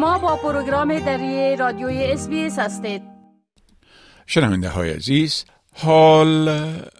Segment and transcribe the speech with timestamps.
[0.00, 3.02] شما با پروگرام دری رادیوی اس هستید.
[4.26, 6.48] شنونده های عزیز حال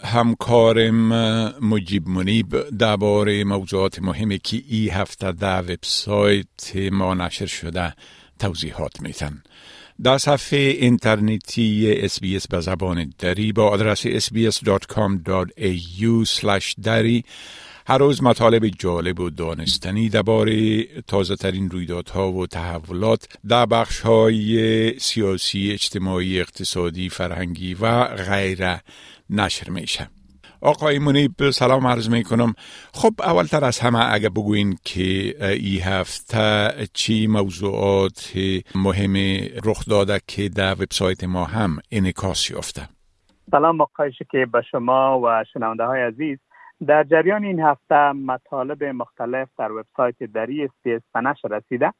[0.04, 1.08] همکارم
[1.64, 7.94] مجیب منیب درباره موضوعات مهمی که ای هفته در وبسایت ما نشر شده
[8.38, 9.42] توضیحات میتن
[10.02, 14.64] در صفحه اینترنتی SBS به زبان دری با آدرس sbs.com.au
[16.82, 17.24] دری
[17.86, 24.98] هر روز مطالب جالب و دانستنی درباره تازه ترین رویدادها و تحولات در بخش های
[24.98, 28.80] سیاسی، اجتماعی، اقتصادی، فرهنگی و غیره
[29.30, 30.08] نشر میشه.
[30.62, 32.54] آقای منیب سلام عرض می کنم
[32.92, 38.32] خب اولتر از همه اگه بگوین که ای هفته چی موضوعات
[38.74, 39.16] مهم
[39.64, 42.88] رخ داده که در وبسایت ما هم انعکاس یافته؟
[43.50, 46.38] سلام آقای که به شما و شنونده های عزیز.
[46.86, 51.92] در جریان این هفته مطالب مختلف در وبسایت دری اس‌بی‌اس به نشر رسیده.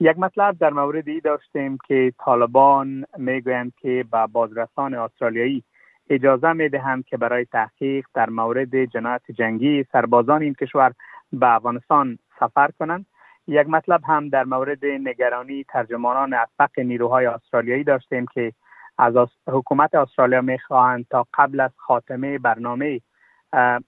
[0.00, 5.64] یک مطلب در مورد ای داشتیم که طالبان می‌گویند که به بازرسان استرالیایی
[6.10, 10.92] اجازه می‌دهند که برای تحقیق در مورد جنایت جنگی سربازان این کشور
[11.32, 13.06] به افغانستان سفر کنند.
[13.46, 18.52] یک مطلب هم در مورد نگرانی ترجمانان اسبق نیروهای استرالیایی داشتیم که
[18.98, 19.14] از
[19.48, 23.00] حکومت استرالیا می‌خواهند تا قبل از خاتمه برنامه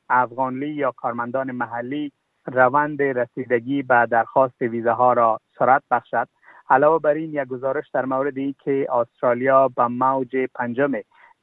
[0.08, 2.12] افغانلی یا کارمندان محلی
[2.47, 6.28] روند رسیدگی به درخواست ویزاها را سرعت بخشد.
[6.70, 10.92] علاوه بر این یک گزارش در مورد این که استرالیا به موج پنجم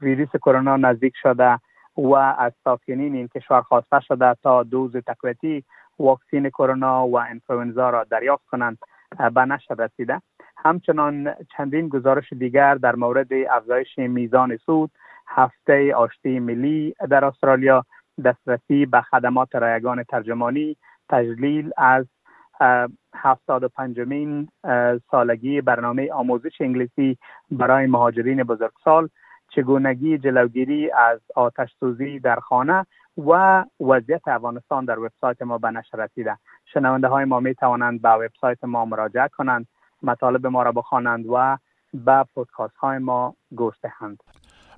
[0.02, 1.60] ویروس کرونا نزدیک شده
[1.98, 5.64] و از ساکنین این کشور خواسته شده تا دوز تقویتی
[6.00, 8.78] واکسین کرونا و انفلوئنزا را دریافت کنند
[9.34, 10.22] به نشر رسیده.
[10.58, 14.92] همچنان چندین گزارش دیگر در مورد افزایش میزان سود
[15.28, 17.86] هفته آشتی ملی در استرالیا
[18.26, 20.78] دسترسی به خدمات رایگان ترجمانی
[21.10, 22.06] تجلیل از
[23.16, 24.50] هفتاد و پنجمین
[25.12, 27.18] سالگی برنامه آموزش انگلیسی
[27.52, 29.10] برای مهاجرین بزرگسال
[29.50, 32.86] چگونگی جلوگیری از آتش سوزی در خانه
[33.18, 36.38] و وضعیت افغانستان در وبسایت ما به نشر رسیده.
[36.74, 39.68] شنونده های ما می توانند به وبسایت ما مراجعه کنند
[40.04, 41.58] مطالب ما را بخوانند و
[41.94, 44.24] به پودکاست های ما گوش دهند.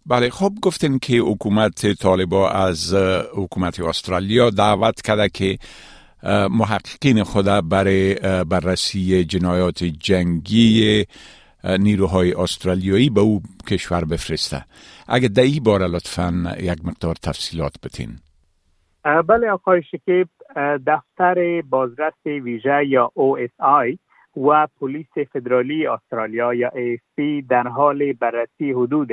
[0.09, 2.93] بله خب گفتین که حکومت طالبا از
[3.35, 5.57] حکومت استرالیا دعوت کرده که
[6.49, 11.05] محققین خود برای بررسی جنایات جنگی
[11.79, 14.65] نیروهای استرالیایی به او کشور بفرسته.
[15.07, 18.09] اگه در این باره لطفا یک مقدار تفصیلات بتین
[19.27, 20.29] بله آقای شکیب
[20.87, 23.97] دفتر بازرس ویژه یا OSI
[24.37, 29.09] و پلیس فدرالی استرالیا یا AFP در حال بررسی حدود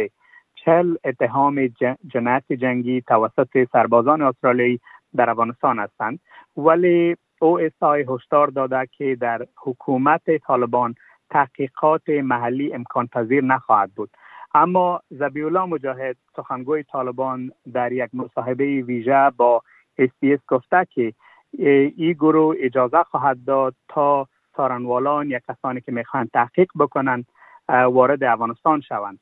[0.66, 1.68] چل اتهام
[2.08, 4.80] جنایت جنگی توسط سربازان استرالیایی
[5.16, 6.20] در افغانستان هستند.
[6.56, 10.94] ولی او آی هشدار داده که در حکومت طالبان
[11.30, 14.10] تحقیقات محلی امکان پذیر نخواهد بود.
[14.54, 19.62] اما زبیولا مجاهد سخنگوی طالبان در یک مصاحبه ویژه با
[19.98, 21.12] اس گفته که
[21.58, 24.26] این گروه اجازه خواهد داد تا
[24.56, 27.24] سارنوالان یا کسانی که می‌خواهند تحقیق بکنند
[27.68, 29.18] وارد افغانستان شوند.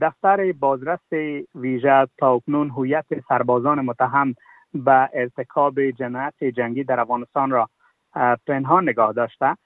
[0.00, 1.12] دفتر بازرس
[1.54, 4.34] ویژه تا اکنون هویت سربازان متهم
[4.74, 7.68] به ارتکاب جنایت جنگی در افغانستان را
[8.46, 9.56] پنهان نگاه داشته.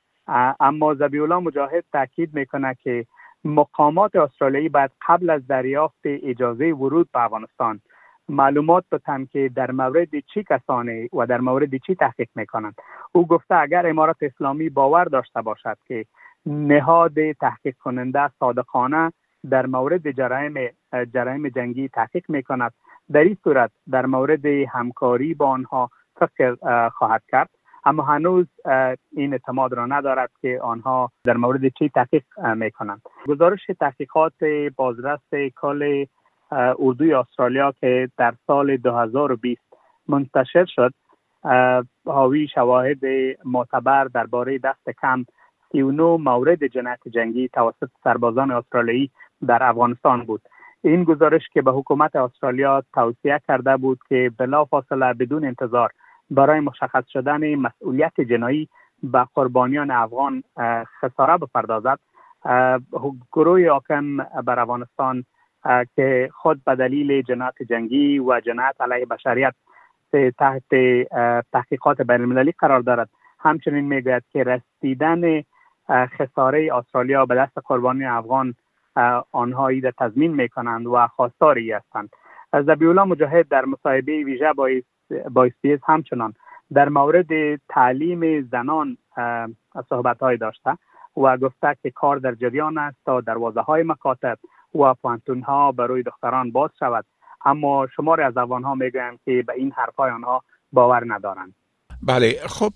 [0.61, 3.07] اما زبیولا مجاهد تاکید می‌کنه که
[3.45, 7.81] مقامات استرالیایی باید قبل از دریافت اجازه ورود به افغانستان
[8.29, 12.75] معلومات بتن که در مورد چی کسانی و در مورد چی تحقیق می‌کنند.
[13.13, 16.05] او گفته اگر امارات اسلامی باور داشته باشد که
[16.47, 19.13] نهاد تحقیق کننده صادقانه
[19.51, 20.55] در مورد جرایم
[21.15, 22.73] جرایم جنگی تحقیق می کند
[23.13, 25.91] در این صورت در مورد همکاری با آنها
[26.21, 26.57] فکر
[26.89, 27.51] خواهد کرد.
[27.85, 28.47] اما هنوز
[29.13, 32.25] این اعتماد را ندارد که آنها در مورد چی تحقیق
[32.57, 34.45] می کنند گزارش تحقیقات
[34.77, 36.05] بازرس کل
[36.79, 39.61] اردوی استرالیا که در سال 2020
[40.09, 40.93] منتشر شد
[42.07, 42.99] حاوی شواهد
[43.45, 45.25] معتبر درباره دست کم
[45.73, 49.11] 39 مورد جنایت جنگی توسط سربازان استرالیایی
[49.47, 50.43] در افغانستان بود.
[50.83, 55.91] این گزارش که به حکومت استرالیا توصیه کرده بود که بلافاصله بدون انتظار
[56.31, 58.69] برای مشخص شدن مسئولیت جنایی
[59.03, 60.43] به قربانیان افغان
[61.01, 61.99] خساره بپردازد
[63.33, 65.25] گروه حاکم بر افغانستان
[65.97, 69.55] که خود به دلیل جنایت جنگی و جنایت علیه بشریت
[70.39, 70.75] تحت
[71.53, 73.09] تحقیقات بین المللی قرار دارد.
[73.39, 75.43] همچنین می‌گوید که رسیدن
[75.91, 78.55] خساره استرالیا به دست قربانی افغان
[79.33, 82.11] آنها را تضمین می کنند و خواستاری هستند.
[82.53, 84.53] زبیولا مجاهد در مصاحبه ویژه
[85.31, 86.35] با اسپیس همچنان
[86.73, 88.97] در مورد تعلیم زنان
[89.89, 90.79] صحبت های داشته
[91.17, 94.39] و گفته که کار در جریان است تا دروازه های مکاتب
[94.75, 97.05] و پانتون ها برای دختران باز شود.
[97.45, 100.43] اما شمار از افغان ها می‌گویند که به این حرفهای آنها
[100.73, 101.55] باور ندارند.
[102.03, 102.73] بله خب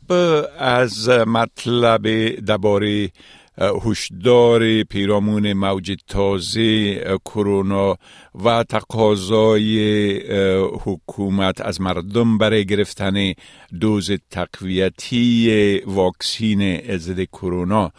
[0.58, 2.02] از مطلب
[2.48, 3.08] درباره
[3.58, 7.96] هشدار پیرامون موج تازه کرونا
[8.44, 9.74] و تقاضای
[10.84, 13.32] حکومت از مردم برای گرفتن
[13.80, 17.92] دوز تقویتی واکسین ضد کرونا.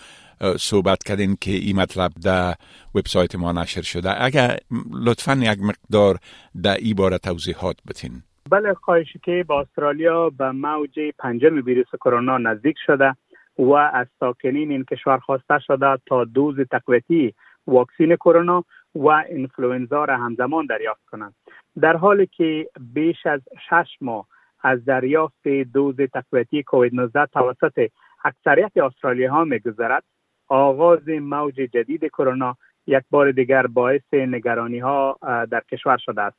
[0.57, 2.55] صحبت کردین که این مطلب در
[2.95, 4.23] وبسایت ما نشر شده.
[4.23, 4.57] اگر
[4.91, 6.17] لطفا یک مقدار
[6.63, 8.11] در این باره توضیحات بتین
[8.49, 13.15] بله خواهش که با استرالیا به موج پنجم ویروس کرونا نزدیک شده.
[13.59, 17.33] و از ساکنین این کشور خواسته شده تا دوز تقویتی
[17.67, 18.63] واکسین کرونا
[18.95, 21.35] و انفلوئنزا را همزمان دریافت کنند.
[21.81, 24.27] در حالی که بیش از شش ماه
[24.63, 27.89] از دریافت دوز تقویتی کووید 19 توسط
[28.23, 30.03] اکثریت استرالیا ها میگذرد
[30.47, 36.37] آغاز موج جدید کرونا یک بار دیگر باعث نگرانی ها در کشور شده است.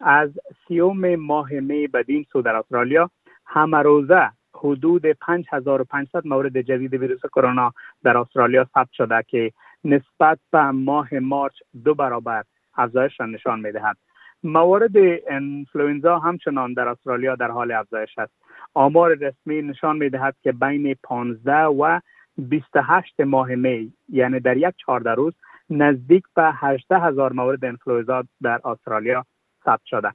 [0.00, 0.30] از
[0.68, 3.10] سیوم ماه می بدین سو در استرالیا
[3.46, 7.72] همه روزه حدود 5500 مورد جدید ویروس کرونا
[8.04, 9.52] در استرالیا ثبت شده که
[9.84, 11.52] نسبت به ماه مارچ
[11.84, 12.44] دو برابر
[12.76, 13.96] افزایش را نشان می‌دهد.
[14.42, 14.92] موارد
[15.26, 18.32] انفلوئنزا همچنان در استرالیا در حال افزایش است.
[18.74, 22.00] آمار رسمی نشان می‌دهد که بین 15 و
[22.38, 25.34] 28 ماه می یعنی در یک 14 روز
[25.70, 29.26] نزدیک به 18 هزار مورد انفلوئنزا در استرالیا
[29.64, 30.12] ثبت شده.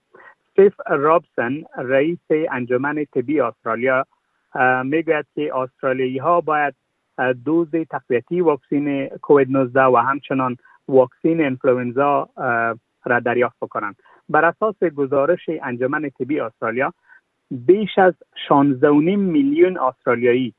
[0.56, 2.20] سیف رابسن رئیس
[2.52, 4.06] انجمن طبی استرالیا
[4.84, 6.74] می‌گوید که استرالیایی ها باید
[7.46, 10.58] دوز تقویتی واکسین کووید 19 و همچنان
[10.88, 12.30] واکسین انفلوئنزا
[13.06, 13.96] را دریافت کنند
[14.30, 16.94] بر اساس گزارش انجمن طبی استرالیا
[17.52, 18.14] بیش از
[18.50, 18.84] 16.5
[19.18, 20.54] میلیون استرالیایی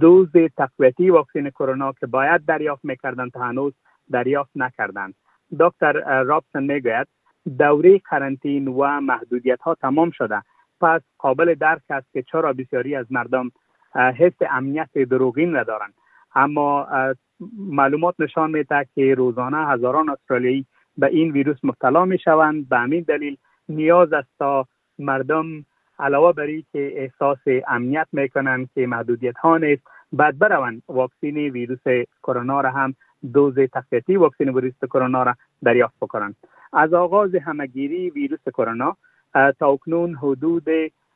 [0.00, 3.72] دوز تقویتی واکسین کرونا که باید دریافت می‌کردند تا هنوز
[4.10, 5.14] دریافت نکردند.
[5.60, 7.06] دکتر رابسن می‌گوید
[7.58, 10.42] دوره کرنتین و محدودیت ها تمام شده.
[10.80, 13.50] پس قابل درک است که چرا بسیاری از مردم
[13.94, 15.94] حس امنیت دروغین را دارند
[16.34, 16.86] اما
[17.58, 20.66] معلومات نشان میده که روزانه هزاران استرالیایی
[20.98, 23.36] به این ویروس مبتلا می شوند به همین دلیل
[23.68, 24.66] نیاز است تا
[24.98, 25.64] مردم
[25.98, 27.38] علاوه بر که احساس
[27.68, 29.82] امنیت می‌کنند که محدودیت ها نیست
[30.12, 30.82] بعد بروند.
[30.88, 32.94] واکسین ویروس کرونا را هم
[33.32, 36.36] دوز تقویتی واکسین ویروس کرونا را دریافت کنند
[36.72, 38.96] از آغاز همگیری ویروس کرونا
[39.58, 40.68] تا اکنون حدود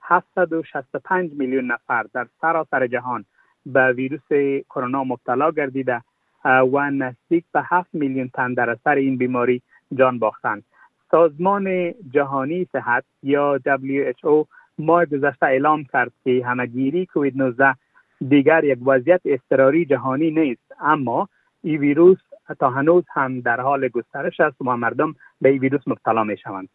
[0.02, 3.24] 765 میلیون نفر در سراسر جهان
[3.66, 4.28] به ویروس
[4.70, 6.02] کرونا مبتلا گردیده
[6.44, 9.62] و نزدیک به 7 میلیون تن در اثر این بیماری
[9.94, 10.64] جان باختند.
[11.10, 14.46] سازمان جهانی صحت یا WHO
[14.78, 17.74] ماه گذشته اعلام کرد که همگیری کووید 19
[18.28, 21.28] دیگر یک وضعیت اضطراری جهانی نیست اما
[21.62, 22.18] این ویروس
[22.54, 26.68] تا هنوز هم در حال گسترش است و مردم به این ویروس مبتلا می شوند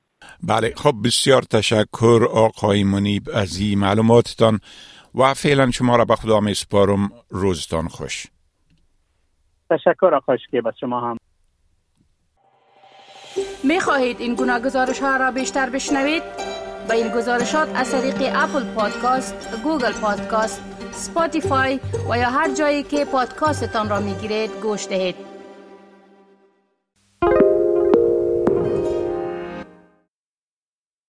[0.44, 4.60] بله خب بسیار تشکر آقای منیب از این معلوماتتان
[5.16, 8.28] و فعلا شما را به خدا می سپارم روزتان خوش
[9.70, 11.18] تشکر آقای که به شما هم
[13.64, 16.24] می خواهید این گونه گزارش ها را بیشتر بشنوید؟
[16.90, 20.62] با این گزارشات از طریق Apple Podcast، Google Podcast،
[20.92, 21.80] Spotify
[22.10, 25.35] و یا هر جایی که پادکاستتان را می گیرید گوش دهید.